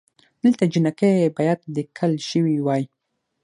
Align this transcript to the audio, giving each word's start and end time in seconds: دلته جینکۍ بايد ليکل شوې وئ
دلته 0.43 0.63
جینکۍ 0.73 1.15
بايد 1.35 1.59
ليکل 1.75 2.11
شوې 2.29 2.57
وئ 2.65 2.83